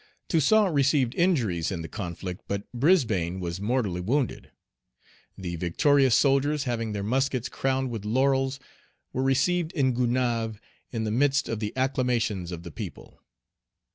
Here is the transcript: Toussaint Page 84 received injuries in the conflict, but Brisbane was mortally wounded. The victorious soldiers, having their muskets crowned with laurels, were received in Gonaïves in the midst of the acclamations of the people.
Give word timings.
Toussaint 0.29 0.63
Page 0.65 0.73
84 0.73 0.73
received 0.73 1.15
injuries 1.15 1.71
in 1.71 1.83
the 1.83 1.87
conflict, 1.87 2.41
but 2.47 2.63
Brisbane 2.71 3.39
was 3.39 3.61
mortally 3.61 4.01
wounded. 4.01 4.49
The 5.37 5.57
victorious 5.57 6.15
soldiers, 6.15 6.63
having 6.63 6.93
their 6.93 7.03
muskets 7.03 7.47
crowned 7.49 7.91
with 7.91 8.03
laurels, 8.03 8.59
were 9.13 9.21
received 9.21 9.71
in 9.73 9.93
Gonaïves 9.93 10.57
in 10.89 11.03
the 11.03 11.11
midst 11.11 11.47
of 11.47 11.59
the 11.59 11.71
acclamations 11.75 12.51
of 12.51 12.63
the 12.63 12.71
people. 12.71 13.21